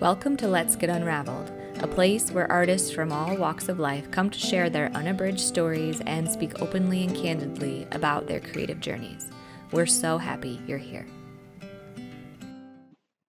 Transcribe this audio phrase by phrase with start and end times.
[0.00, 1.50] Welcome to Let's Get Unraveled,
[1.80, 6.00] a place where artists from all walks of life come to share their unabridged stories
[6.06, 9.28] and speak openly and candidly about their creative journeys.
[9.72, 11.04] We're so happy you're here.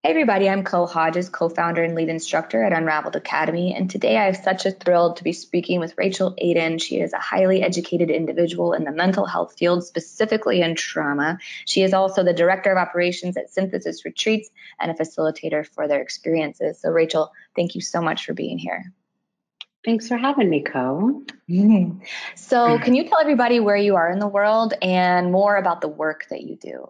[0.02, 4.28] Hey everybody, I'm Chloe Hodges, co-founder and lead instructor at Unraveled Academy, and today I
[4.28, 6.82] have such a thrill to be speaking with Rachel Aiden.
[6.82, 11.38] She is a highly educated individual in the mental health field, specifically in trauma.
[11.66, 14.50] She is also the director of operations at Synthesis Retreats
[14.80, 16.80] and a facilitator for their experiences.
[16.80, 18.94] So Rachel, thank you so much for being here.
[19.84, 21.24] Thanks for having me, Co.
[21.50, 22.06] Mm-hmm.
[22.36, 25.90] So, can you tell everybody where you are in the world and more about the
[25.90, 26.90] work that you do?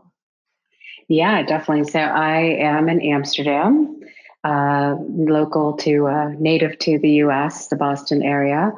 [1.09, 1.90] Yeah, definitely.
[1.90, 3.99] So I am in Amsterdam,
[4.44, 8.72] uh, local to, uh, native to the US, the Boston area.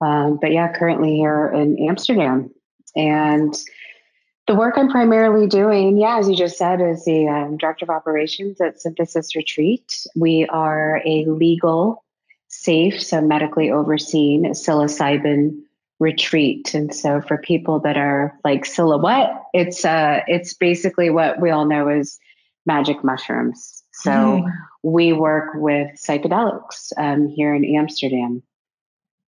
[0.00, 2.50] Um, but yeah, currently here in Amsterdam.
[2.94, 3.52] And
[4.46, 7.90] the work I'm primarily doing, yeah, as you just said, is the um, director of
[7.90, 10.06] operations at Synthesis Retreat.
[10.14, 12.04] We are a legal,
[12.46, 15.63] safe, so medically overseen psilocybin
[16.04, 16.74] retreat.
[16.74, 21.64] And so for people that are like silhouette, it's uh it's basically what we all
[21.64, 22.18] know as
[22.66, 23.82] magic mushrooms.
[23.92, 24.52] So mm.
[24.82, 28.42] we work with psychedelics um, here in Amsterdam.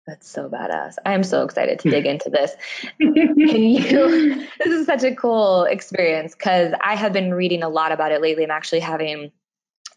[0.06, 0.94] That's so badass.
[1.05, 2.52] I am so excited to dig into this.
[2.98, 7.92] Can you this is such a cool experience because I have been reading a lot
[7.92, 8.44] about it lately.
[8.44, 9.32] I'm actually having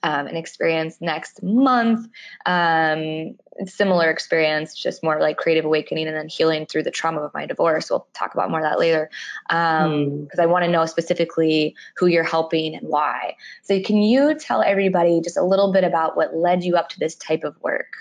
[0.03, 2.07] um, an experience next month.
[2.45, 3.35] Um,
[3.66, 7.45] similar experience, just more like creative awakening and then healing through the trauma of my
[7.45, 7.89] divorce.
[7.89, 9.09] We'll talk about more of that later
[9.47, 10.39] because um, mm.
[10.39, 13.35] I want to know specifically who you're helping and why.
[13.63, 16.99] So, can you tell everybody just a little bit about what led you up to
[16.99, 17.94] this type of work?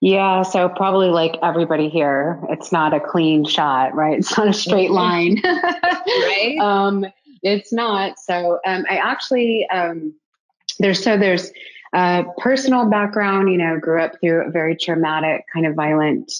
[0.00, 4.18] Yeah, so probably like everybody here, it's not a clean shot, right?
[4.18, 6.56] It's not a straight line, right?
[6.60, 7.06] Um,
[7.42, 8.18] it's not.
[8.18, 10.14] So um, I actually um,
[10.78, 11.50] there's so there's
[11.94, 16.32] a personal background, you know, grew up through a very traumatic, kind of violent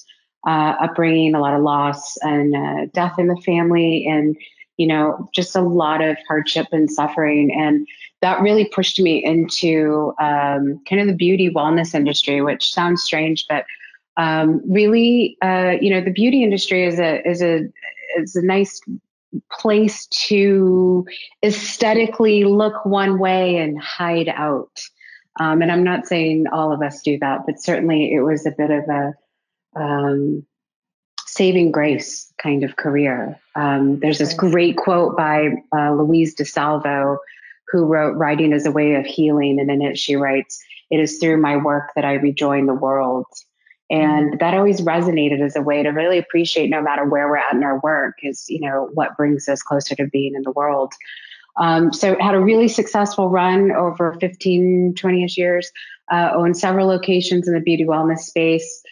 [0.46, 4.36] uh, upbringing, a lot of loss and uh, death in the family, and
[4.76, 7.52] you know, just a lot of hardship and suffering.
[7.52, 7.86] And
[8.22, 13.44] that really pushed me into um, kind of the beauty wellness industry, which sounds strange,
[13.48, 13.64] but
[14.16, 17.68] um, really, uh, you know, the beauty industry is a is a
[18.16, 18.80] is a nice
[19.50, 21.06] place to
[21.42, 24.80] aesthetically look one way and hide out.
[25.40, 28.50] Um, and I'm not saying all of us do that, but certainly it was a
[28.50, 29.14] bit of a
[29.76, 30.46] um,
[31.26, 33.38] saving grace kind of career.
[33.54, 37.18] Um, there's this great quote by uh, Louise DeSalvo,
[37.68, 39.60] who wrote Writing as a Way of Healing.
[39.60, 43.26] And in it, she writes, It is through my work that I rejoin the world.
[43.90, 44.38] And mm-hmm.
[44.38, 47.64] that always resonated as a way to really appreciate no matter where we're at in
[47.64, 50.92] our work is, you know, what brings us closer to being in the world.
[51.56, 55.72] Um, so had a really successful run over 15, 20 ish years,
[56.10, 58.82] uh, owned several locations in the beauty wellness space,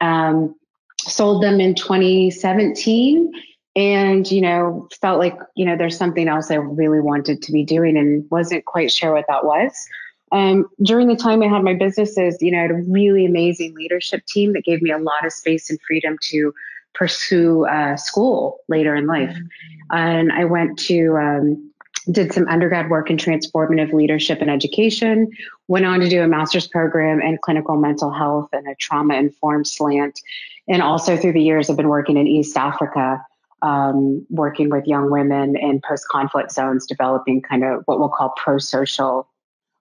[0.00, 0.54] um,
[0.98, 3.32] sold them in 2017
[3.76, 7.62] and, you know, felt like, you know, there's something else I really wanted to be
[7.62, 9.86] doing and wasn't quite sure what that was.
[10.32, 13.74] Um, during the time I had my businesses, you know, I had a really amazing
[13.74, 16.52] leadership team that gave me a lot of space and freedom to
[16.94, 19.30] pursue uh, school later in life.
[19.30, 19.96] Mm-hmm.
[19.96, 21.72] And I went to, um,
[22.10, 25.28] did some undergrad work in transformative leadership and education,
[25.68, 29.66] went on to do a master's program in clinical mental health and a trauma informed
[29.66, 30.20] slant.
[30.68, 33.24] And also through the years, I've been working in East Africa.
[33.62, 38.34] Um, working with young women in post conflict zones, developing kind of what we'll call
[38.36, 39.26] pro social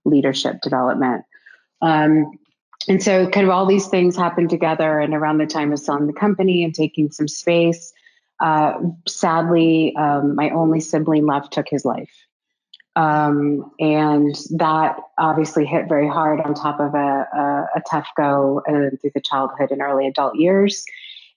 [0.05, 1.25] leadership development.
[1.81, 2.39] Um,
[2.87, 4.99] and so, kind of all these things happened together.
[4.99, 7.93] And around the time of selling the company and taking some space,
[8.39, 8.73] uh,
[9.07, 12.11] sadly, um, my only sibling left took his life.
[12.95, 18.61] Um, and that obviously hit very hard on top of a, a, a tough go
[18.67, 20.85] uh, through the childhood and early adult years.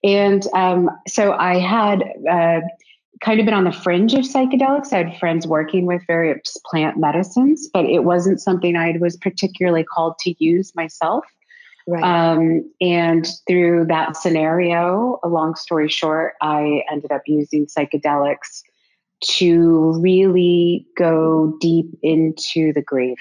[0.04, 2.60] And um, so I had uh,
[3.20, 4.92] kind of been on the fringe of psychedelics.
[4.92, 9.84] I had friends working with various plant medicines, but it wasn't something I was particularly
[9.84, 11.24] called to use myself.
[11.86, 12.02] Right.
[12.02, 18.62] Um, and through that scenario, a long story short, I ended up using psychedelics
[19.20, 23.18] to really go deep into the grief.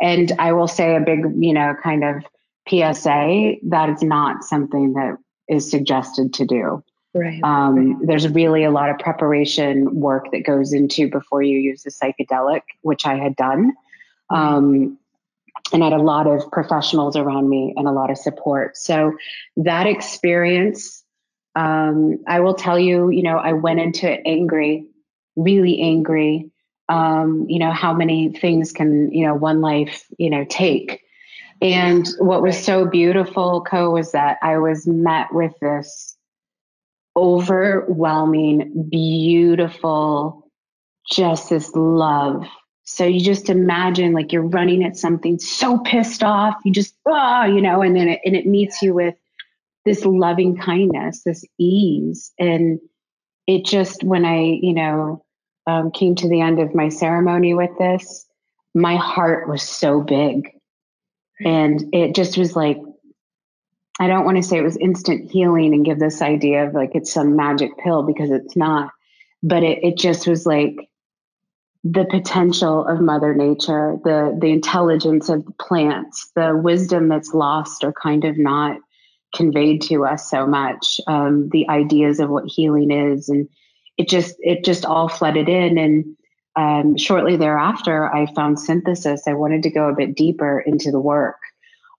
[0.00, 2.16] And I will say a big, you know, kind of
[2.68, 5.16] PSA that is not something that
[5.48, 6.84] is suggested to do.
[7.14, 7.40] Right.
[7.44, 11.90] Um, there's really a lot of preparation work that goes into before you use the
[11.90, 13.72] psychedelic, which I had done.
[14.30, 14.98] Um,
[15.72, 18.76] and I had a lot of professionals around me and a lot of support.
[18.76, 19.12] So
[19.56, 21.04] that experience,
[21.54, 24.86] um, I will tell you, you know, I went into it angry,
[25.36, 26.50] really angry,
[26.88, 31.00] um, you know, how many things can, you know, one life, you know, take.
[31.62, 36.16] And what was so beautiful, Co, was that I was met with this
[37.16, 40.50] overwhelming, beautiful,
[41.10, 42.46] just this love.
[42.84, 47.42] So you just imagine like you're running at something so pissed off, you just, ah,
[47.42, 49.14] oh, you know, and then it, and it meets you with
[49.84, 52.32] this loving kindness, this ease.
[52.38, 52.80] And
[53.46, 55.24] it just, when I, you know,
[55.66, 58.26] um, came to the end of my ceremony with this,
[58.74, 60.50] my heart was so big.
[61.44, 62.78] And it just was like,
[64.00, 66.94] I don't want to say it was instant healing and give this idea of like
[66.94, 68.90] it's some magic pill because it's not,
[69.42, 70.76] but it, it just was like
[71.84, 77.92] the potential of Mother Nature, the the intelligence of plants, the wisdom that's lost or
[77.92, 78.78] kind of not
[79.34, 83.48] conveyed to us so much, um, the ideas of what healing is, and
[83.98, 85.76] it just it just all flooded in.
[85.76, 86.16] And
[86.56, 89.28] um, shortly thereafter, I found synthesis.
[89.28, 91.36] I wanted to go a bit deeper into the work,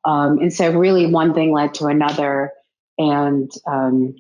[0.06, 2.52] um, and so really one thing led to another,
[2.98, 4.16] and um,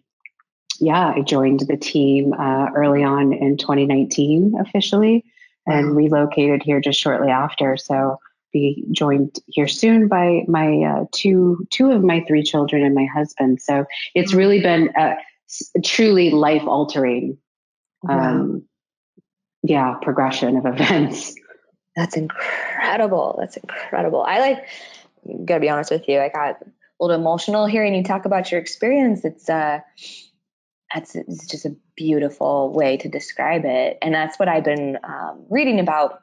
[0.79, 5.23] yeah, I joined the team uh, early on in 2019 officially,
[5.65, 7.77] and relocated here just shortly after.
[7.77, 8.19] So
[8.51, 13.05] be joined here soon by my uh, two two of my three children and my
[13.05, 13.61] husband.
[13.61, 15.15] So it's really been a,
[15.75, 17.37] a truly life altering
[18.09, 18.63] um,
[19.63, 21.35] yeah, progression of events.
[21.95, 23.37] That's incredible.
[23.39, 24.21] That's incredible.
[24.21, 24.67] I like,
[25.45, 26.65] gotta be honest with you, I got a
[26.99, 29.25] little emotional hearing you talk about your experience.
[29.25, 29.79] It's, uh,
[30.93, 33.97] that's it's just a beautiful way to describe it.
[34.01, 36.21] And that's what I've been um, reading about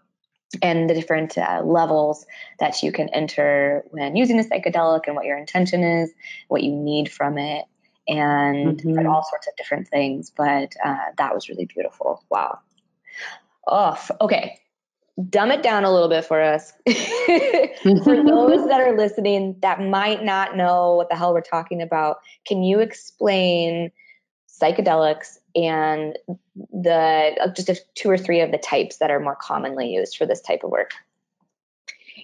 [0.61, 2.27] and the different uh, levels
[2.59, 6.11] that you can enter when using a psychedelic and what your intention is,
[6.49, 7.65] what you need from it
[8.09, 9.07] and mm-hmm.
[9.07, 10.31] all sorts of different things.
[10.31, 12.25] But uh, that was really beautiful.
[12.29, 12.59] Wow.
[13.67, 14.11] Off.
[14.21, 14.59] Oh, okay.
[15.29, 16.73] Dumb it down a little bit for us.
[16.87, 16.95] for
[18.25, 22.63] those that are listening that might not know what the hell we're talking about, can
[22.63, 23.91] you explain
[24.49, 26.19] psychedelics and
[26.73, 30.25] the uh, just two or three of the types that are more commonly used for
[30.25, 30.93] this type of work?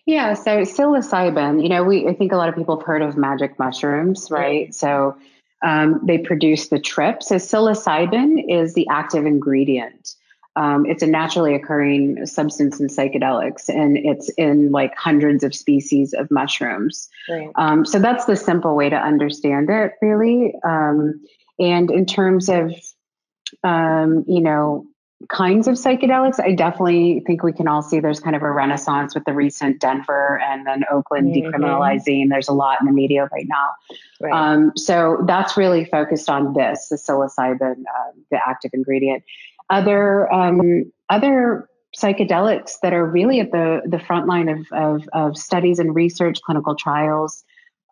[0.06, 3.16] Yeah, so psilocybin, you know, we I think a lot of people have heard of
[3.16, 4.74] magic mushrooms, right?
[4.74, 5.16] So
[5.62, 7.22] um, they produce the trip.
[7.22, 10.14] So psilocybin is the active ingredient.
[10.58, 16.14] Um, it's a naturally occurring substance in psychedelics, and it's in like hundreds of species
[16.14, 17.08] of mushrooms.
[17.28, 17.50] Right.
[17.54, 20.54] Um, so that's the simple way to understand it, really.
[20.64, 21.20] Um,
[21.60, 22.74] and in terms of,
[23.62, 24.84] um, you know,
[25.28, 29.14] kinds of psychedelics, I definitely think we can all see there's kind of a renaissance
[29.14, 31.54] with the recent Denver and then Oakland mm-hmm.
[31.54, 32.30] decriminalizing.
[32.30, 33.70] There's a lot in the media right now.
[34.20, 34.32] Right.
[34.32, 39.22] Um, so that's really focused on this, the psilocybin, uh, the active ingredient.
[39.70, 45.36] Other um, other psychedelics that are really at the the front line of, of, of
[45.36, 47.44] studies and research, clinical trials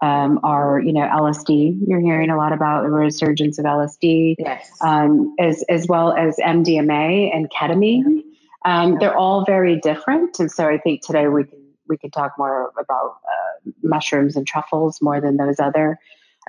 [0.03, 1.79] um, are you know LSD.
[1.87, 6.37] You're hearing a lot about the resurgence of LSD, yes, um, as as well as
[6.37, 8.23] MDMA and ketamine.
[8.65, 12.33] Um, they're all very different, and so I think today we can we can talk
[12.37, 15.99] more about uh, mushrooms and truffles more than those other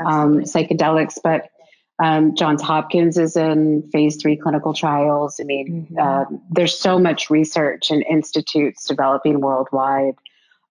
[0.06, 1.18] um, psychedelics.
[1.24, 1.50] But
[2.00, 5.40] um, Johns Hopkins is in phase three clinical trials.
[5.40, 5.98] I mean, mm-hmm.
[6.00, 10.16] uh, there's so much research and institutes developing worldwide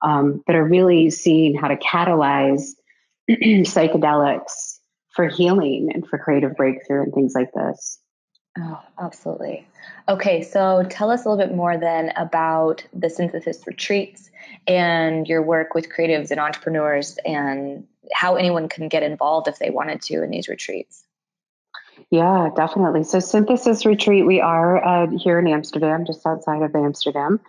[0.02, 2.74] um, that are really seeing how to catalyze
[3.30, 4.78] psychedelics
[5.10, 7.98] for healing and for creative breakthrough and things like this.
[8.58, 9.66] Oh, absolutely.
[10.08, 14.30] Okay, so tell us a little bit more then about the synthesis retreats
[14.66, 19.70] and your work with creatives and entrepreneurs and how anyone can get involved if they
[19.70, 21.05] wanted to in these retreats.
[22.10, 23.04] Yeah, definitely.
[23.04, 27.40] So, Synthesis Retreat, we are uh, here in Amsterdam, just outside of Amsterdam.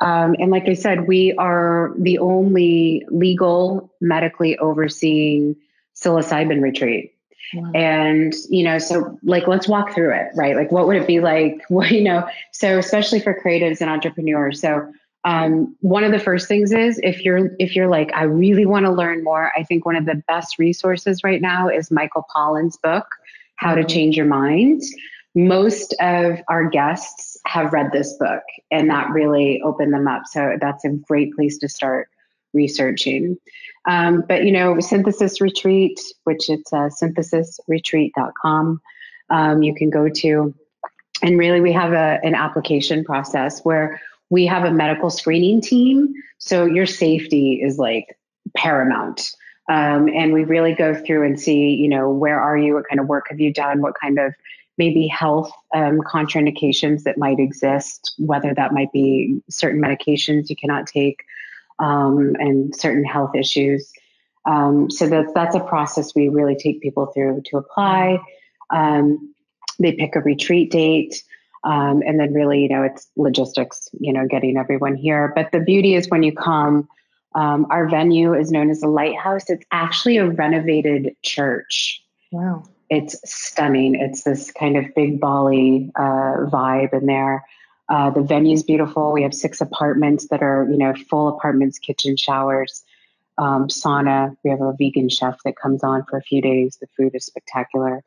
[0.00, 5.56] Um, and like I said, we are the only legal, medically overseeing
[5.94, 7.14] psilocybin retreat.
[7.54, 7.70] Wow.
[7.74, 10.56] And, you know, so like, let's walk through it, right?
[10.56, 11.60] Like, what would it be like?
[11.70, 14.60] Well, you know, so especially for creatives and entrepreneurs.
[14.60, 14.90] So,
[15.24, 18.86] um, one of the first things is if you're if you're like I really want
[18.86, 22.76] to learn more, I think one of the best resources right now is Michael Pollan's
[22.76, 23.06] book,
[23.62, 23.84] How to.
[23.84, 24.82] Change Your Mind
[25.34, 30.22] most of our guests have read this book and that really opened them up.
[30.26, 32.08] So that's a great place to start
[32.52, 33.38] researching.
[33.86, 38.80] Um, but you know, Synthesis Retreat, which it's uh, synthesisretreat.com,
[39.30, 40.54] um, you can go to.
[41.22, 46.14] And really, we have a, an application process where we have a medical screening team.
[46.38, 48.18] So your safety is like
[48.56, 49.32] paramount.
[49.68, 52.74] Um, and we really go through and see, you know, where are you?
[52.74, 53.80] What kind of work have you done?
[53.80, 54.34] What kind of
[54.78, 60.86] maybe health um, contraindications that might exist, whether that might be certain medications you cannot
[60.86, 61.22] take
[61.78, 63.92] um, and certain health issues.
[64.44, 68.18] Um, so that's that's a process we really take people through to apply.
[68.70, 69.34] Um,
[69.78, 71.22] they pick a retreat date.
[71.64, 75.32] Um, and then really, you know, it's logistics, you know, getting everyone here.
[75.36, 76.88] But the beauty is when you come,
[77.34, 79.48] um, our venue is known as the Lighthouse.
[79.48, 82.04] It's actually a renovated church.
[82.30, 82.64] Wow.
[82.90, 83.94] It's stunning.
[83.94, 87.44] It's this kind of big Bali uh, vibe in there.
[87.88, 89.12] Uh, the venue is beautiful.
[89.12, 92.84] We have six apartments that are, you know, full apartments, kitchen, showers,
[93.38, 94.36] um, sauna.
[94.44, 96.78] We have a vegan chef that comes on for a few days.
[96.80, 98.04] The food is spectacular.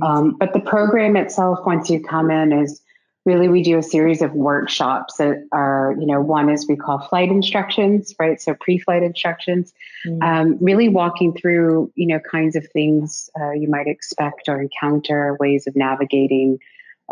[0.00, 2.80] Um, but the program itself, once you come in, is
[3.24, 6.98] really we do a series of workshops that are you know one is we call
[6.98, 8.40] flight instructions right?
[8.40, 9.72] So pre-flight instructions
[10.06, 10.22] mm-hmm.
[10.22, 15.36] um, really walking through you know kinds of things uh, you might expect or encounter
[15.38, 16.58] ways of navigating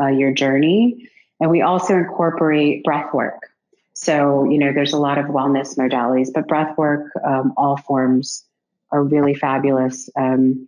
[0.00, 1.08] uh, your journey.
[1.40, 3.48] And we also incorporate breath work.
[3.94, 8.44] So you know there's a lot of wellness modalities but breath work um, all forms
[8.90, 10.10] are really fabulous.
[10.16, 10.66] Um,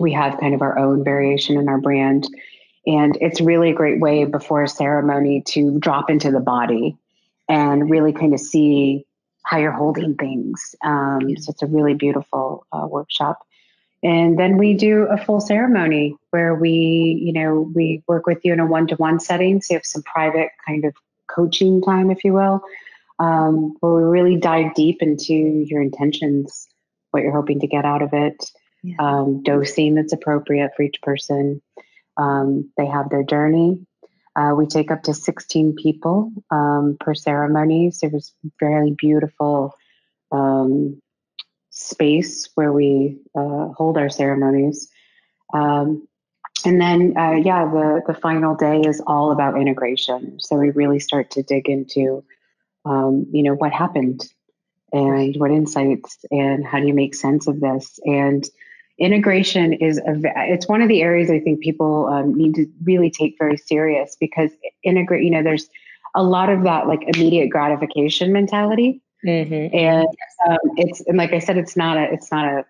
[0.00, 2.26] we have kind of our own variation in our brand
[2.86, 6.96] and it's really a great way before a ceremony to drop into the body
[7.48, 9.04] and really kind of see
[9.44, 10.74] how you're holding things.
[10.84, 13.40] Um, so it's a really beautiful uh, workshop.
[14.02, 18.52] And then we do a full ceremony where we, you know, we work with you
[18.52, 19.60] in a one-to-one setting.
[19.60, 20.94] So you have some private kind of
[21.28, 22.62] coaching time, if you will,
[23.18, 26.66] um, where we really dive deep into your intentions,
[27.10, 28.50] what you're hoping to get out of it,
[28.82, 28.96] yeah.
[28.98, 31.60] um, dosing that's appropriate for each person.
[32.20, 33.86] Um, they have their journey.
[34.36, 37.90] Uh, we take up to 16 people um, per ceremony.
[37.90, 39.74] So it was very beautiful
[40.30, 41.00] um,
[41.70, 44.88] space where we uh, hold our ceremonies.
[45.52, 46.06] Um,
[46.64, 50.38] and then, uh, yeah, the, the final day is all about integration.
[50.40, 52.22] So we really start to dig into,
[52.84, 54.28] um, you know, what happened
[54.92, 58.44] and what insights and how do you make sense of this and
[59.00, 60.20] integration is a,
[60.52, 64.16] it's one of the areas I think people um, need to really take very serious
[64.20, 64.50] because
[64.82, 65.68] integrate you know there's
[66.14, 69.74] a lot of that like immediate gratification mentality mm-hmm.
[69.74, 70.06] and
[70.46, 72.64] um, it's and like I said it's not a it's not a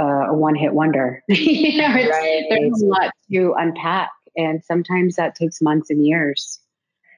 [0.00, 2.44] a, a one hit wonder you know right.
[2.50, 6.60] there's a lot to unpack and sometimes that takes months and years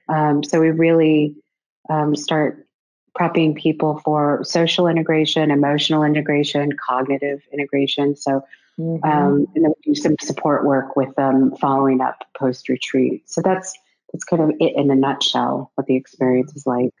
[0.07, 1.35] um, so we really
[1.89, 2.65] um, start
[3.17, 8.15] prepping people for social integration, emotional integration, cognitive integration.
[8.15, 8.43] So,
[8.79, 9.03] mm-hmm.
[9.03, 13.29] um, and then we do some support work with them following up post retreat.
[13.29, 13.77] So that's
[14.11, 15.71] that's kind of it in a nutshell.
[15.75, 16.91] What the experience is like.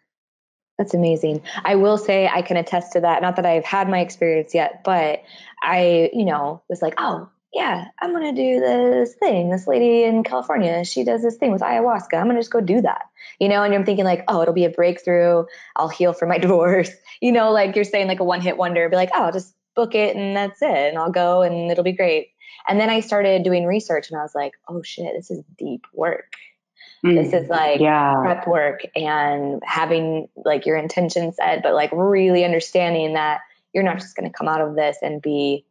[0.77, 1.41] That's amazing.
[1.65, 3.21] I will say I can attest to that.
[3.21, 5.21] Not that I've had my experience yet, but
[5.61, 9.49] I, you know, was like, oh, yeah, I'm going to do this thing.
[9.49, 12.13] This lady in California, she does this thing with ayahuasca.
[12.13, 13.05] I'm going to just go do that.
[13.39, 15.45] You know, and I'm thinking like, oh, it'll be a breakthrough.
[15.75, 16.91] I'll heal from my divorce.
[17.21, 19.55] You know, like you're saying like a one hit wonder, be like, oh, I'll just
[19.75, 20.89] book it and that's it.
[20.89, 22.29] And I'll go and it'll be great.
[22.67, 25.85] And then I started doing research and I was like, oh shit, this is deep
[25.93, 26.33] work.
[27.03, 28.15] Mm, this is like yeah.
[28.21, 33.39] prep work and having like your intention set, but like really understanding that
[33.73, 35.65] you're not just going to come out of this and be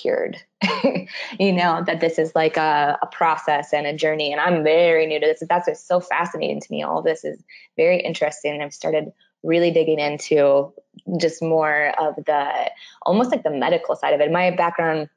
[0.00, 0.38] cured.
[1.38, 4.32] you know, that this is like a, a, process and a journey.
[4.32, 5.42] And I'm very new to this.
[5.48, 6.82] That's what's so fascinating to me.
[6.82, 7.42] All this is
[7.76, 8.54] very interesting.
[8.54, 10.72] And I've started really digging into
[11.18, 12.70] just more of the
[13.02, 14.32] almost like the medical side of it.
[14.32, 15.08] My background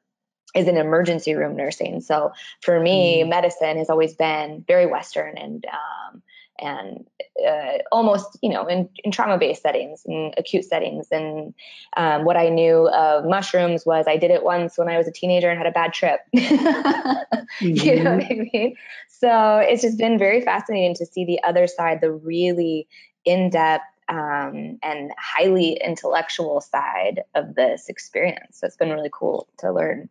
[0.54, 2.00] is in emergency room nursing.
[2.00, 3.28] So for me, mm.
[3.28, 6.22] medicine has always been very Western and um,
[6.58, 7.06] and
[7.46, 11.08] uh, almost you know in, in trauma based settings and acute settings.
[11.10, 11.54] And
[11.96, 15.12] um, what i knew of mushrooms was i did it once when i was a
[15.12, 16.20] teenager and had a bad trip.
[16.34, 17.36] Mm-hmm.
[17.60, 18.76] you know what i mean?
[19.08, 22.86] So it's just been very fascinating to see the other side the really
[23.24, 28.58] in-depth um, and highly intellectual side of this experience.
[28.58, 30.08] So it's been really cool to learn.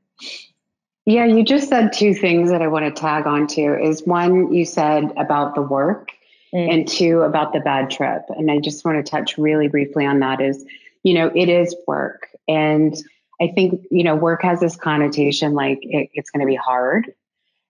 [1.06, 3.82] Yeah, you just said two things that I want to tag on to.
[3.82, 6.12] Is one, you said about the work
[6.54, 6.74] mm.
[6.74, 8.24] and two about the bad trip.
[8.30, 10.66] And I just want to touch really briefly on that is,
[11.04, 12.28] you know, it is work.
[12.48, 12.96] And
[13.40, 17.14] I think, you know, work has this connotation like it, it's going to be hard.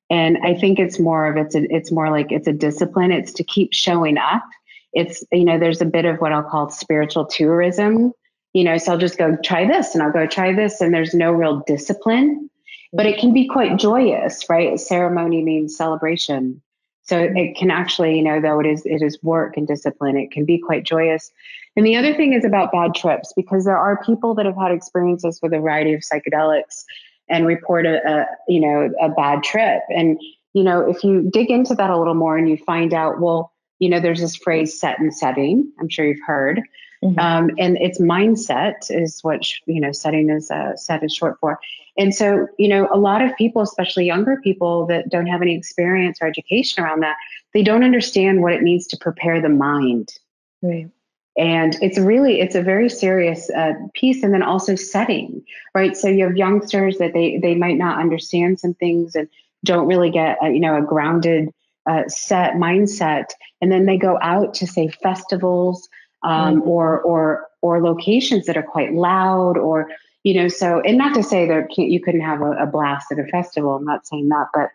[0.09, 3.11] And I think it's more of it's a, it's more like it's a discipline.
[3.11, 4.43] It's to keep showing up.
[4.93, 8.13] It's you know there's a bit of what I'll call spiritual tourism.
[8.53, 11.13] You know, so I'll just go try this and I'll go try this, and there's
[11.13, 12.49] no real discipline.
[12.93, 14.79] But it can be quite joyous, right?
[14.79, 16.61] Ceremony means celebration.
[17.07, 20.31] So it can actually, you know, though it is it is work and discipline, it
[20.31, 21.31] can be quite joyous.
[21.75, 24.71] And the other thing is about bad trips because there are people that have had
[24.71, 26.83] experiences with a variety of psychedelics
[27.29, 29.81] and report a, a you know a bad trip.
[29.89, 30.19] And
[30.53, 33.53] you know, if you dig into that a little more and you find out, well,
[33.79, 35.71] you know, there's this phrase set and setting.
[35.79, 36.61] I'm sure you've heard.
[37.03, 37.19] Mm-hmm.
[37.19, 41.59] Um, and it's mindset is what, you know, setting is, uh, set is short for.
[41.97, 45.55] And so, you know, a lot of people, especially younger people that don't have any
[45.55, 47.17] experience or education around that,
[47.53, 50.13] they don't understand what it means to prepare the mind.
[50.61, 50.89] Right.
[51.37, 54.23] And it's really, it's a very serious uh, piece.
[54.23, 55.97] And then also setting, right?
[55.97, 59.27] So you have youngsters that they, they might not understand some things and
[59.63, 61.49] don't really get, a, you know, a grounded
[61.87, 63.25] uh, set mindset.
[63.59, 65.89] And then they go out to say festivals
[66.23, 66.69] um, mm-hmm.
[66.69, 69.89] or, or, or locations that are quite loud or,
[70.27, 73.17] you know, so, and not to say that you couldn't have a, a, blast at
[73.17, 73.77] a festival.
[73.77, 74.71] I'm not saying that, but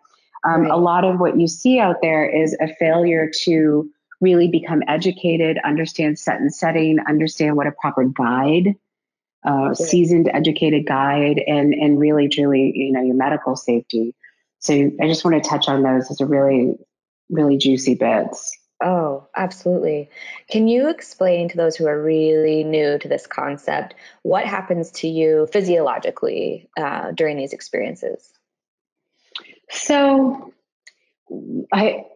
[0.48, 0.70] um, right.
[0.70, 3.90] a lot of what you see out there is a failure to
[4.22, 8.76] really become educated, understand set and setting, understand what a proper guide,
[9.44, 14.14] uh, seasoned, educated guide, and and really, truly, you know, your medical safety.
[14.60, 16.76] So I just want to touch on those as a really,
[17.28, 18.56] really juicy bits.
[18.82, 20.10] Oh, absolutely.
[20.50, 25.08] Can you explain to those who are really new to this concept what happens to
[25.08, 28.32] you physiologically uh, during these experiences?
[29.70, 30.52] So,
[31.72, 32.06] I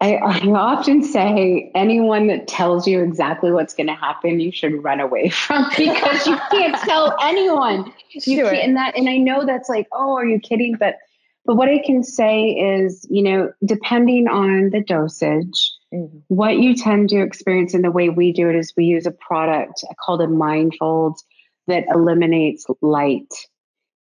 [0.00, 4.82] I, I, often say anyone that tells you exactly what's going to happen, you should
[4.82, 7.92] run away from because you can't tell anyone.
[8.12, 8.54] You sure.
[8.54, 10.76] and that, and I know that's like, oh, are you kidding?
[10.78, 10.96] But,
[11.44, 16.18] but what I can say is, you know, depending on the dosage, mm-hmm.
[16.28, 19.10] what you tend to experience in the way we do it is we use a
[19.12, 21.16] product called a Mindfold
[21.66, 23.32] that eliminates light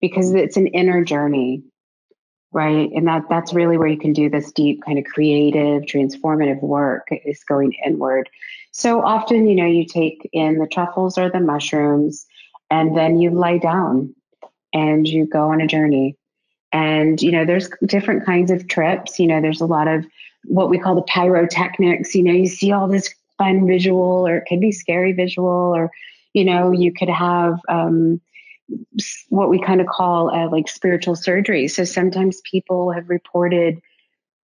[0.01, 1.63] because it's an inner journey
[2.51, 2.89] right?
[2.93, 7.07] And that that's really where you can do this deep kind of creative transformative work
[7.11, 8.29] is going inward.
[8.71, 12.25] So often you know you take in the truffles or the mushrooms
[12.69, 14.13] and then you lie down
[14.73, 16.15] and you go on a journey
[16.71, 20.05] and you know there's different kinds of trips you know there's a lot of
[20.45, 24.45] what we call the pyrotechnics you know you see all this fun visual or it
[24.47, 25.91] could be scary visual or
[26.33, 28.19] you know you could have um,
[29.29, 31.67] what we kind of call uh, like spiritual surgery.
[31.67, 33.81] So sometimes people have reported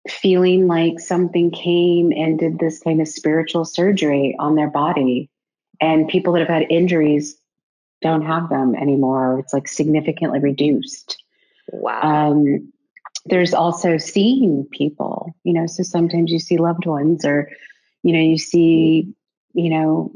[0.08, 5.30] feeling like something came and did this kind of spiritual surgery on their body.
[5.82, 7.38] And people that have had injuries
[8.02, 9.40] don't have them anymore.
[9.40, 11.22] It's like significantly reduced.
[11.72, 12.02] Wow.
[12.02, 12.72] Um,
[13.26, 17.50] there's also seeing people, you know, so sometimes you see loved ones or,
[18.04, 19.14] you know, you see,
[19.54, 20.12] you know,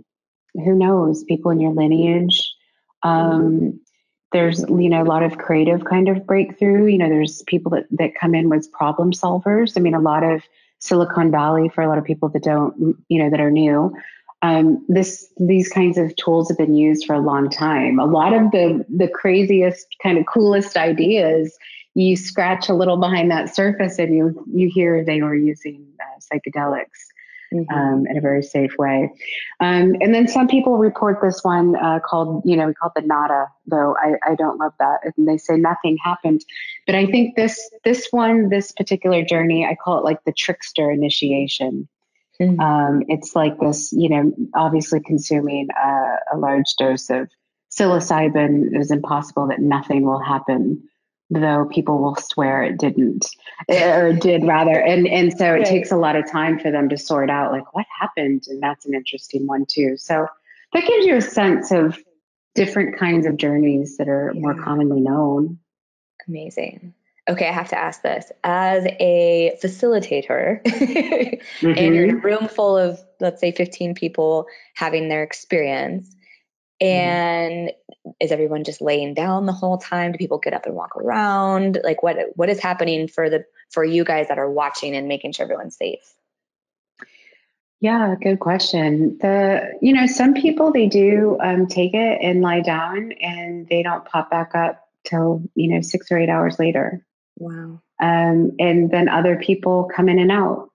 [0.53, 2.53] who knows, people in your lineage.
[3.01, 3.79] Um,
[4.33, 7.85] there's you know a lot of creative kind of breakthrough you know there's people that,
[7.91, 10.41] that come in with problem solvers i mean a lot of
[10.79, 13.95] silicon valley for a lot of people that don't you know that are new
[14.43, 18.33] um, this these kinds of tools have been used for a long time a lot
[18.33, 21.57] of the the craziest kind of coolest ideas
[21.95, 26.19] you scratch a little behind that surface and you you hear they were using uh,
[26.19, 27.07] psychedelics
[27.53, 27.73] mm-hmm.
[27.73, 29.11] um, in a very safe way.
[29.59, 33.01] Um, and then some people report this one uh, called, you know, we call it
[33.01, 34.99] the nada, though I, I don't love that.
[35.03, 36.43] And they say nothing happened.
[36.85, 40.91] But I think this this one, this particular journey, I call it like the trickster
[40.91, 41.87] initiation.
[42.41, 42.59] Mm-hmm.
[42.59, 47.29] Um, it's like this, you know, obviously consuming a, a large dose of
[47.71, 50.83] psilocybin is impossible that nothing will happen
[51.29, 53.25] though people will swear it didn't
[53.69, 55.65] or did rather and and so it right.
[55.65, 58.85] takes a lot of time for them to sort out like what happened and that's
[58.85, 60.27] an interesting one too so
[60.73, 61.97] that gives you a sense of
[62.55, 64.41] different kinds of journeys that are yeah.
[64.41, 65.57] more commonly known
[66.27, 66.93] amazing
[67.29, 71.67] okay i have to ask this as a facilitator mm-hmm.
[71.67, 76.13] and you're in a room full of let's say 15 people having their experience
[76.83, 77.09] Mm-hmm.
[77.09, 78.09] And mm-hmm.
[78.19, 80.11] is everyone just laying down the whole time?
[80.11, 81.79] Do people get up and walk around?
[81.83, 85.33] Like what what is happening for the for you guys that are watching and making
[85.33, 86.13] sure everyone's safe?
[87.79, 89.17] Yeah, good question.
[89.21, 93.83] The you know some people they do um, take it and lie down and they
[93.83, 97.05] don't pop back up till you know six or eight hours later.
[97.37, 97.81] Wow.
[98.01, 100.69] Um, and then other people come in and out.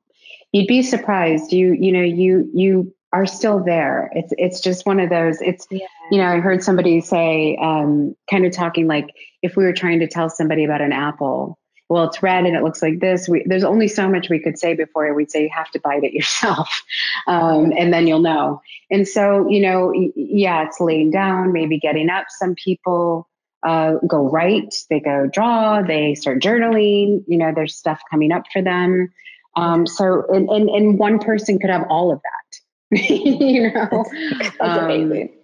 [0.52, 1.52] You'd be surprised.
[1.52, 4.10] You you know you you are still there.
[4.14, 5.40] It's it's just one of those.
[5.40, 5.86] It's yeah.
[6.10, 9.08] you know I heard somebody say, um, kind of talking like
[9.42, 11.58] if we were trying to tell somebody about an apple,
[11.90, 13.28] well it's red and it looks like this.
[13.28, 16.04] We, there's only so much we could say before we'd say you have to bite
[16.04, 16.82] it yourself,
[17.26, 18.62] um, and then you'll know.
[18.90, 22.26] And so you know yeah, it's laying down, maybe getting up.
[22.30, 23.27] Some people
[23.66, 27.24] uh, go write, they go draw, they start journaling.
[27.26, 29.12] You know, there's stuff coming up for them.
[29.56, 34.04] Um, so and, and and one person could have all of that you know,
[34.38, 35.34] that's, that's um, amazing.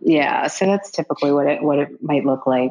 [0.00, 2.70] Yeah, so that's typically what it what it might look like.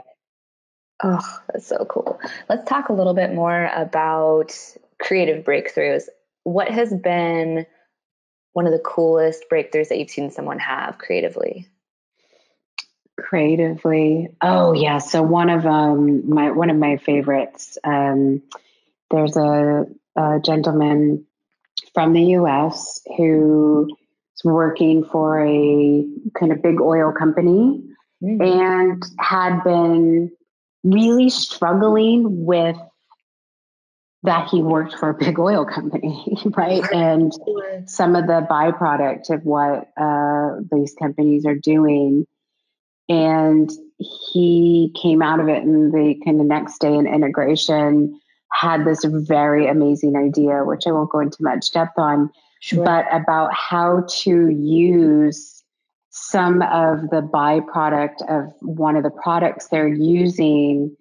[1.03, 2.19] Oh, that's so cool.
[2.47, 4.58] Let's talk a little bit more about
[4.99, 6.03] creative breakthroughs,
[6.43, 7.65] what has been
[8.53, 11.67] one of the coolest breakthroughs that you've seen someone have creatively?
[13.17, 14.97] Creatively, oh yeah.
[14.97, 17.78] So one of um my one of my favorites.
[17.84, 18.41] Um,
[19.12, 21.25] there's a, a gentleman
[21.93, 23.01] from the U.S.
[23.17, 23.88] who
[24.36, 26.06] is working for a
[26.38, 27.84] kind of big oil company
[28.21, 28.41] mm-hmm.
[28.41, 30.32] and had been
[30.84, 32.78] really struggling with
[34.23, 36.84] that he worked for a big oil company, right?
[36.91, 37.32] And
[37.86, 42.25] some of the byproduct of what uh, these companies are doing.
[43.08, 48.20] And he came out of it in the kind of next day in integration,
[48.52, 52.84] had this very amazing idea, which I won't go into much depth on, sure.
[52.84, 55.63] but about how to use
[56.10, 60.96] some of the byproduct of one of the products they're using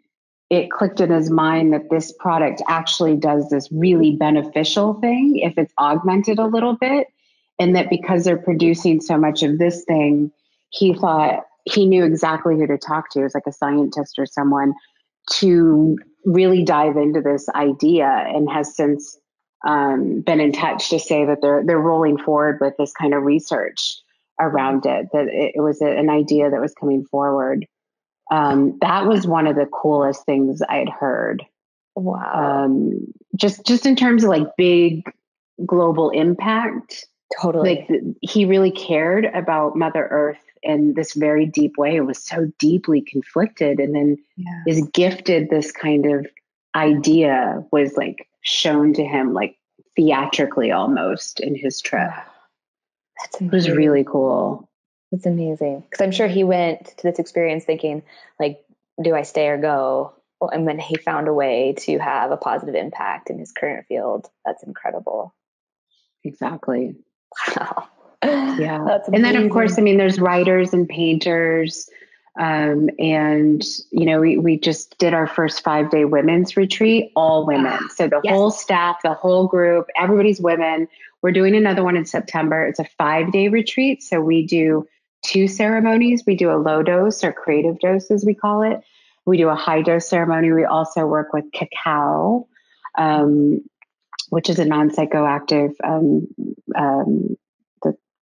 [0.51, 5.55] it clicked in his mind that this product actually does this really beneficial thing if
[5.57, 7.09] it's augmented a little bit.
[7.59, 10.33] And that because they're producing so much of this thing,
[10.71, 13.21] he thought he knew exactly who to talk to.
[13.21, 14.75] It was like a scientist or someone
[15.33, 19.19] to really dive into this idea and has since
[19.67, 23.23] um, been in touch to say that they're they're rolling forward with this kind of
[23.23, 23.97] research
[24.39, 25.09] around it.
[25.13, 27.67] That it, it was a, an idea that was coming forward
[28.31, 31.45] um, that was one of the coolest things I'd heard.
[31.95, 32.65] Wow.
[32.65, 35.05] Um, just just in terms of like big
[35.65, 37.07] global impact.
[37.41, 37.87] Totally.
[37.89, 41.97] Like he really cared about Mother Earth in this very deep way.
[41.97, 44.63] It was so deeply conflicted, and then yeah.
[44.67, 46.27] is gifted this kind of
[46.75, 49.57] idea was like shown to him like
[49.97, 52.11] theatrically almost in his trip.
[53.21, 53.47] That's amazing.
[53.47, 54.69] it was really cool.
[55.13, 55.81] That's amazing.
[55.81, 58.03] Because I'm sure he went to this experience thinking,
[58.41, 58.65] like,
[59.01, 60.15] do I stay or go?
[60.41, 64.29] And then he found a way to have a positive impact in his current field.
[64.45, 65.35] That's incredible.
[66.25, 66.97] Exactly.
[67.57, 67.89] Wow.
[68.25, 68.99] Yeah.
[69.13, 71.89] and then, of course, I mean, there's writers and painters.
[72.39, 77.47] Um, and, you know, we, we just did our first five day women's retreat, all
[77.47, 77.79] women.
[77.91, 78.33] So the yes.
[78.35, 80.89] whole staff, the whole group, everybody's women.
[81.23, 82.67] We're doing another one in September.
[82.67, 84.03] It's a five day retreat.
[84.03, 84.87] So we do
[85.25, 86.25] two ceremonies.
[86.27, 88.81] We do a low dose or creative dose, as we call it.
[89.27, 90.53] We do a high dose ceremony.
[90.53, 92.47] We also work with cacao,
[92.97, 93.63] um,
[94.29, 96.27] which is a non psychoactive, um,
[96.77, 97.37] um,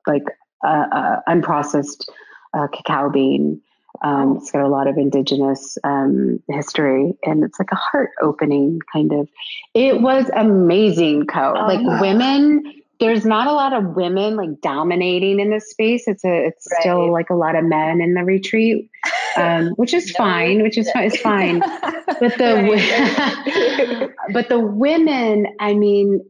[0.08, 0.24] like
[0.64, 2.08] uh, uh, unprocessed
[2.54, 3.60] uh, cacao bean.
[4.02, 8.80] Um, it's got a lot of indigenous um, history, and it's like a heart opening
[8.92, 9.28] kind of.
[9.74, 11.54] It was amazing, Co.
[11.56, 16.08] Oh, like women there's not a lot of women like dominating in this space.
[16.08, 16.80] It's a it's right.
[16.80, 18.90] still like a lot of men in the retreat,
[19.36, 20.62] um, which is no, fine.
[20.62, 21.60] Which is it's fine.
[21.60, 26.24] But the but the women, I mean,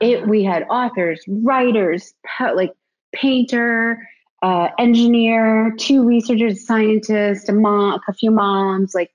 [0.00, 0.26] it.
[0.26, 2.72] We had authors, writers, like
[3.14, 3.98] painter,
[4.42, 9.10] uh, engineer, two researchers, scientists, a mom, a few moms, like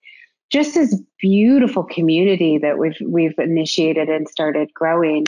[0.50, 5.28] just this beautiful community that we've we've initiated and started growing.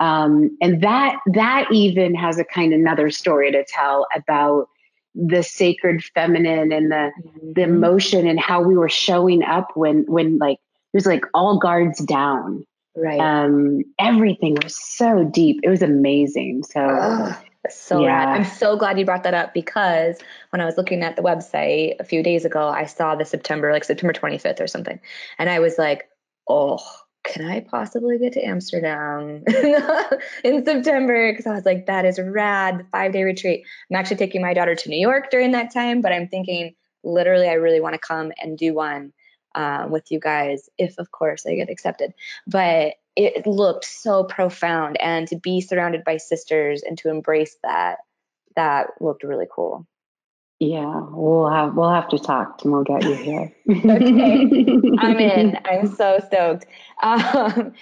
[0.00, 4.68] Um, and that that even has a kind of another story to tell about
[5.14, 7.52] the sacred feminine and the mm-hmm.
[7.52, 11.58] the emotion and how we were showing up when when like it was like all
[11.58, 12.64] guards down.
[12.96, 13.20] Right.
[13.20, 15.60] Um, everything was so deep.
[15.62, 16.64] It was amazing.
[16.64, 17.36] So Ugh,
[17.74, 18.06] so yeah.
[18.06, 18.28] rad.
[18.28, 20.18] I'm so glad you brought that up because
[20.50, 23.72] when I was looking at the website a few days ago, I saw the September,
[23.72, 25.00] like September 25th or something.
[25.38, 26.08] And I was like,
[26.48, 26.78] oh,
[27.24, 29.44] can I possibly get to Amsterdam
[30.44, 31.32] in September?
[31.32, 33.64] Because I was like, that is rad, the five day retreat.
[33.90, 37.48] I'm actually taking my daughter to New York during that time, but I'm thinking literally,
[37.48, 39.12] I really want to come and do one
[39.54, 42.12] uh, with you guys, if of course I get accepted.
[42.46, 47.98] But it looked so profound, and to be surrounded by sisters and to embrace that,
[48.56, 49.86] that looked really cool.
[50.58, 53.52] Yeah, we'll have we'll have to talk and we'll get you here.
[53.68, 54.66] okay,
[54.98, 55.58] I'm in.
[55.64, 56.66] I'm so stoked.
[57.02, 57.72] Um,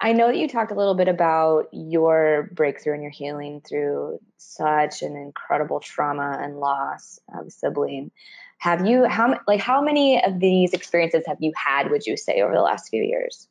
[0.00, 4.20] I know that you talked a little bit about your breakthrough and your healing through
[4.36, 8.10] such an incredible trauma and loss of a sibling.
[8.58, 11.90] Have you how like how many of these experiences have you had?
[11.90, 13.48] Would you say over the last few years?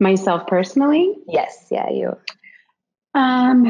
[0.00, 1.14] Myself personally?
[1.26, 1.66] Yes.
[1.70, 2.16] Yeah, you.
[3.14, 3.66] Um,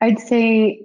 [0.00, 0.80] I'd say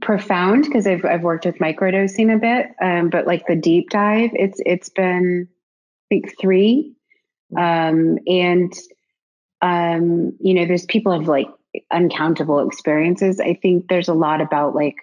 [0.00, 4.30] profound because I've I've worked with microdosing a bit, um, but like the deep dive,
[4.32, 6.94] it's it's been I think three,
[7.56, 8.72] um, and
[9.62, 11.48] um, you know, there's people have like
[11.92, 13.40] uncountable experiences.
[13.40, 14.96] I think there's a lot about like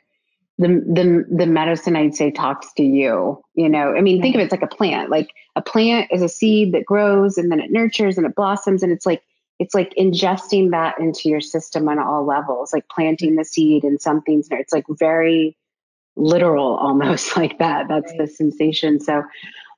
[0.57, 3.41] the the the medicine I'd say talks to you.
[3.55, 5.09] You know, I mean, think of it like a plant.
[5.09, 8.83] Like a plant is a seed that grows and then it nurtures and it blossoms,
[8.83, 9.23] and it's like
[9.59, 14.01] it's like ingesting that into your system on all levels, like planting the seed and
[14.01, 15.55] something's it's like very
[16.15, 17.87] literal almost like that.
[17.87, 18.19] That's right.
[18.19, 18.99] the sensation.
[18.99, 19.23] So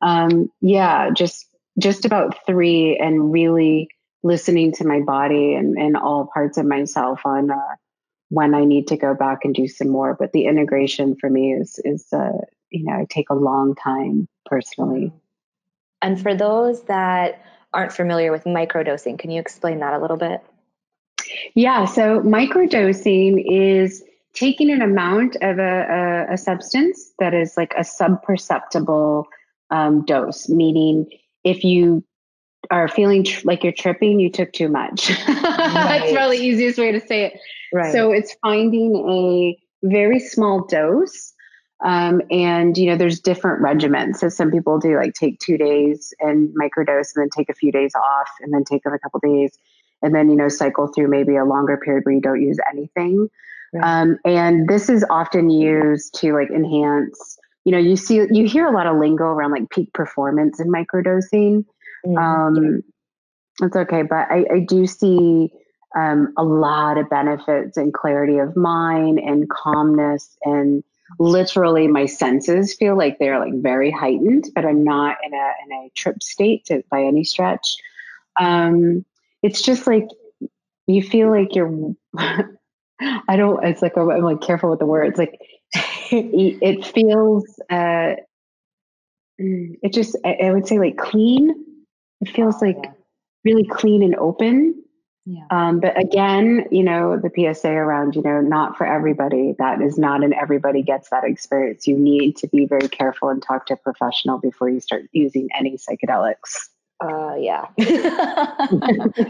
[0.01, 1.47] um yeah, just
[1.79, 3.89] just about three and really
[4.23, 7.75] listening to my body and, and all parts of myself on uh,
[8.29, 10.15] when I need to go back and do some more.
[10.17, 14.27] But the integration for me is is uh, you know I take a long time
[14.45, 15.11] personally.
[16.01, 20.41] And for those that aren't familiar with microdosing, can you explain that a little bit?
[21.55, 27.73] Yeah, so microdosing is taking an amount of a, a, a substance that is like
[27.75, 29.25] a subperceptible
[29.71, 31.07] um, dose, meaning
[31.43, 32.03] if you
[32.71, 35.11] are feeling tr- like you're tripping, you took too much.
[35.75, 35.99] Right.
[35.99, 37.39] That's probably the easiest way to say it.
[37.73, 37.91] Right.
[37.91, 41.33] So it's finding a very small dose.
[41.83, 44.17] Um, and you know, there's different regimens.
[44.17, 47.71] So some people do like take two days and microdose and then take a few
[47.71, 49.57] days off and then take a couple days
[50.01, 53.27] and then, you know, cycle through maybe a longer period where you don't use anything.
[53.73, 54.01] Right.
[54.01, 58.67] Um, and this is often used to like enhance, you know, you see, you hear
[58.67, 61.65] a lot of lingo around like peak performance and microdosing.
[62.05, 62.17] Mm-hmm.
[62.17, 62.81] Um,
[63.59, 64.03] that's okay.
[64.03, 65.49] But I, I do see
[65.95, 70.83] um, a lot of benefits and clarity of mind and calmness and
[71.19, 75.85] literally my senses feel like they're like very heightened, but I'm not in a, in
[75.85, 77.77] a trip state to, by any stretch.
[78.39, 79.05] Um,
[79.41, 80.07] it's just like
[80.87, 85.17] you feel like you're, I don't, it's like, I'm like careful with the words.
[85.17, 85.39] Like
[86.11, 88.15] it feels, uh,
[89.37, 91.65] it just, I would say like clean
[92.21, 92.91] it feels like yeah.
[93.43, 94.81] really clean and open.
[95.25, 95.45] Yeah.
[95.49, 99.55] Um, but again, you know, the PSA around, you know, not for everybody.
[99.57, 101.87] That is not and everybody gets that experience.
[101.87, 105.49] You need to be very careful and talk to a professional before you start using
[105.57, 106.69] any psychedelics.
[107.03, 107.65] Uh, yeah.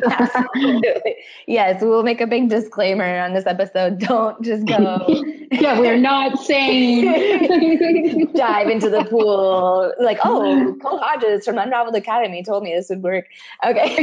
[0.10, 1.15] Absolutely.
[1.47, 3.99] Yes, we'll make a big disclaimer on this episode.
[3.99, 5.06] Don't just go.
[5.51, 9.93] yeah, we're not saying dive into the pool.
[9.99, 13.25] Like, oh, Cole Hodges from Unraveled Academy told me this would work.
[13.65, 13.95] Okay.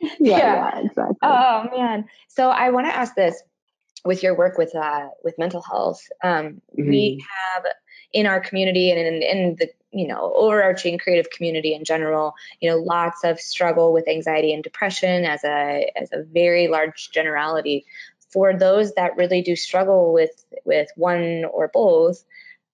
[0.00, 1.16] yeah, yeah, yeah, exactly.
[1.22, 2.06] Oh man.
[2.28, 3.42] So I want to ask this
[4.04, 6.00] with your work with uh with mental health.
[6.24, 6.88] Um, mm-hmm.
[6.88, 7.64] we have
[8.12, 12.68] in our community and in, in the you know overarching creative community in general you
[12.68, 17.86] know lots of struggle with anxiety and depression as a as a very large generality.
[18.30, 22.24] For those that really do struggle with with one or both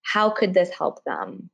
[0.05, 1.51] how could this help them?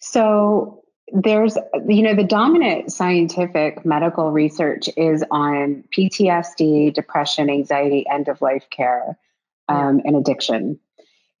[0.00, 8.28] So there's you know the dominant scientific medical research is on ptsd depression anxiety end
[8.28, 9.18] of life care
[9.68, 10.80] um, and addiction.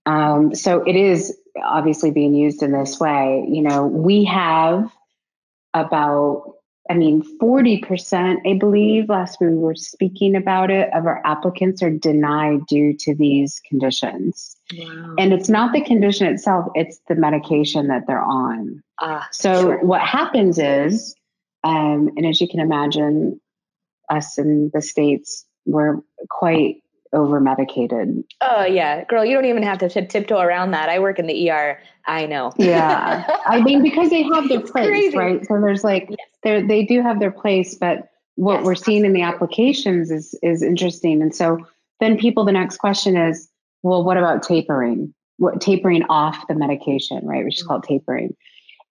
[0.04, 3.46] Um, so it is obviously being used in this way.
[3.48, 4.90] You know, we have
[5.74, 6.54] about,
[6.90, 11.90] I mean, 40%, I believe, last we were speaking about it, of our applicants are
[11.90, 14.56] denied due to these conditions.
[14.76, 15.14] Wow.
[15.18, 18.82] And it's not the condition itself, it's the medication that they're on.
[19.00, 19.84] Ah, so sure.
[19.84, 21.14] what happens is,
[21.64, 23.40] um, and as you can imagine,
[24.10, 26.81] us in the States, we're quite
[27.12, 28.24] over medicated.
[28.40, 30.88] Oh yeah, girl, you don't even have to t- tiptoe around that.
[30.88, 31.78] I work in the ER.
[32.06, 32.52] I know.
[32.56, 35.16] Yeah, I mean because they have their place, crazy.
[35.16, 35.46] right?
[35.46, 36.18] So there's like yes.
[36.42, 39.06] they they do have their place, but what yes, we're seeing absolutely.
[39.06, 41.22] in the applications is is interesting.
[41.22, 41.58] And so
[42.00, 43.48] then people, the next question is,
[43.82, 45.14] well, what about tapering?
[45.38, 47.44] What tapering off the medication, right?
[47.44, 47.68] Which is mm-hmm.
[47.68, 48.34] called tapering.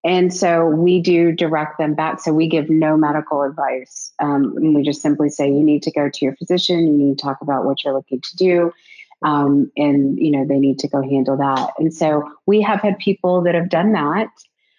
[0.04, 2.20] And so we do direct them back.
[2.20, 4.12] So we give no medical advice.
[4.18, 6.86] Um, we just simply say, you need to go to your physician.
[6.86, 8.72] You need to talk about what you're looking to do.
[9.22, 11.70] Um, and, you know, they need to go handle that.
[11.78, 14.28] And so we have had people that have done that.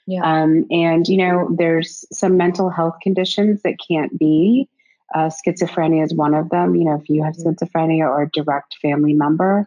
[0.05, 0.21] Yeah.
[0.23, 4.67] Um, and, you know, there's some mental health conditions that can't be.
[5.15, 6.75] Uh, schizophrenia is one of them.
[6.75, 7.49] You know, if you have mm-hmm.
[7.49, 9.65] schizophrenia or a direct family member,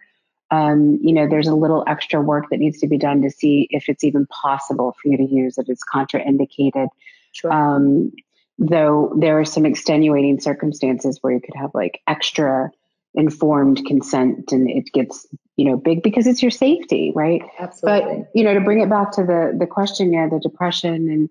[0.51, 3.69] um, you know, there's a little extra work that needs to be done to see
[3.71, 5.67] if it's even possible for you to use it.
[5.69, 6.89] It's contraindicated.
[7.33, 7.53] Sure.
[7.53, 8.13] Um,
[8.59, 12.71] though there are some extenuating circumstances where you could have like extra
[13.15, 18.31] informed consent and it gets you know big because it's your safety right absolutely but
[18.35, 21.31] you know to bring it back to the the question yeah the depression and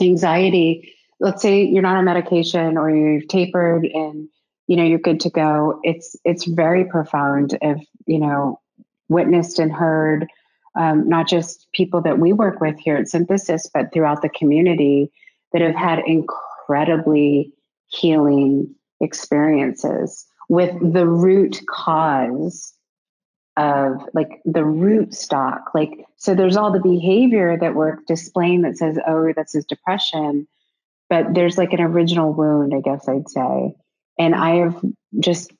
[0.00, 4.28] anxiety let's say you're not on medication or you've tapered and
[4.66, 8.60] you know you're good to go it's it's very profound if you know
[9.08, 10.26] witnessed and heard
[10.78, 15.10] um, not just people that we work with here at synthesis but throughout the community
[15.52, 17.52] that have had incredibly
[17.88, 22.74] healing experiences with the root cause
[23.56, 25.70] of like the root stock.
[25.74, 30.46] Like, so there's all the behavior that we're displaying that says, oh, that's his depression.
[31.08, 33.74] But there's like an original wound, I guess I'd say.
[34.18, 34.80] And I have
[35.18, 35.52] just,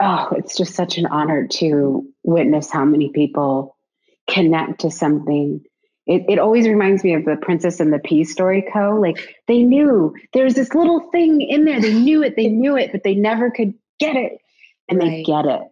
[0.00, 3.76] oh, it's just such an honor to witness how many people
[4.28, 5.62] connect to something.
[6.06, 8.98] It, it always reminds me of the Princess and the Pea story co.
[9.00, 9.16] Like
[9.48, 11.80] they knew there was this little thing in there.
[11.80, 14.38] They knew it, they knew it, but they never could get it.
[14.88, 15.08] And right.
[15.08, 15.62] they get it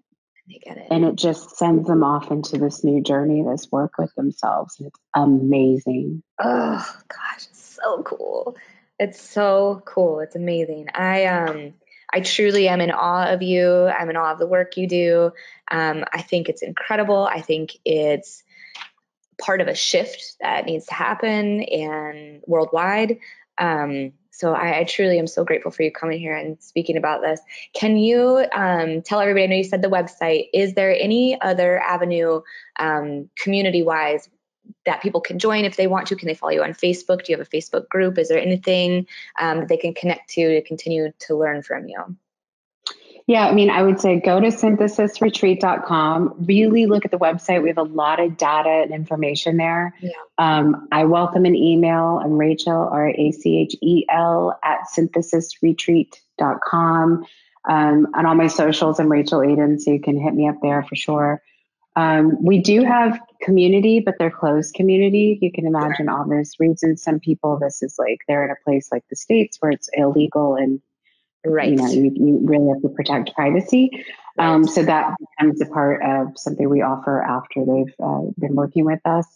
[0.49, 0.87] they get it.
[0.91, 4.77] And it just sends them off into this new journey, this work with themselves.
[4.79, 6.23] It's amazing.
[6.41, 8.57] Oh gosh, so cool.
[8.99, 10.21] It's so cool.
[10.21, 10.89] It's amazing.
[10.95, 11.75] I um
[12.13, 13.87] I truly am in awe of you.
[13.87, 15.33] I'm in awe of the work you do.
[15.69, 17.25] Um, I think it's incredible.
[17.25, 18.45] I think it's
[19.41, 23.19] part of a shift that needs to happen and worldwide.
[23.59, 27.21] Um, so I, I, truly am so grateful for you coming here and speaking about
[27.21, 27.41] this.
[27.73, 29.45] Can you um, tell everybody?
[29.45, 30.49] I know you said the website.
[30.53, 32.41] Is there any other avenue,
[32.79, 34.29] um, community-wise,
[34.87, 36.17] that people can join if they want to?
[36.17, 37.25] Can they follow you on Facebook?
[37.25, 38.19] Do you have a Facebook group?
[38.19, 39.07] Is there anything
[39.41, 42.17] um, that they can connect to to continue to learn from you?
[43.27, 46.45] Yeah, I mean, I would say go to synthesisretreat.com.
[46.47, 47.63] Really look at the website.
[47.63, 49.95] We have a lot of data and information there.
[50.03, 50.11] Yeah.
[50.37, 52.21] Um, I welcome an email.
[52.23, 57.25] I'm Rachel, R A C H E L, at synthesisretreat.com.
[57.67, 60.83] Um, on all my socials, I'm Rachel Aidan, so you can hit me up there
[60.83, 61.41] for sure.
[61.97, 65.39] Um, we do have community, but they're closed community.
[65.41, 67.03] You can imagine obvious reasons.
[67.03, 70.57] Some people, this is like they're in a place like the States where it's illegal
[70.57, 70.81] and
[71.47, 71.71] Right.
[71.71, 73.91] You know, you, you really have to protect privacy.
[74.39, 74.47] Right.
[74.47, 78.85] Um, so that becomes a part of something we offer after they've uh, been working
[78.85, 79.27] with us.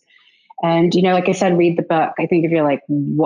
[0.62, 2.14] And, you know, like I said, read the book.
[2.18, 2.80] I think if you're like,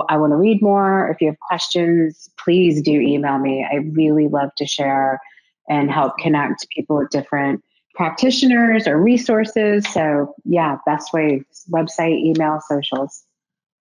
[0.09, 3.65] I want to read more, if you have questions, please do email me.
[3.65, 5.19] I really love to share
[5.67, 7.63] and help connect people with different
[7.93, 9.87] practitioners or resources.
[9.91, 13.23] So, yeah, best way website, email, socials.